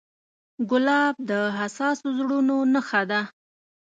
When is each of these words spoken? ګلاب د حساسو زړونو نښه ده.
ګلاب 0.69 1.15
د 1.29 1.31
حساسو 1.57 2.07
زړونو 2.17 2.57
نښه 2.73 3.01
ده. 3.09 3.21